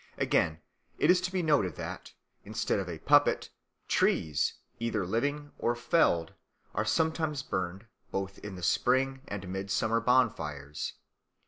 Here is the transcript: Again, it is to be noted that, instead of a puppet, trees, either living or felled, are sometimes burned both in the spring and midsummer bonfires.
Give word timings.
Again, 0.17 0.61
it 0.97 1.11
is 1.11 1.21
to 1.21 1.31
be 1.31 1.43
noted 1.43 1.75
that, 1.75 2.13
instead 2.43 2.79
of 2.79 2.89
a 2.89 2.97
puppet, 2.97 3.51
trees, 3.87 4.53
either 4.79 5.05
living 5.05 5.51
or 5.59 5.75
felled, 5.75 6.33
are 6.73 6.83
sometimes 6.85 7.43
burned 7.43 7.85
both 8.09 8.39
in 8.39 8.55
the 8.55 8.63
spring 8.63 9.21
and 9.27 9.47
midsummer 9.47 9.99
bonfires. 10.01 10.93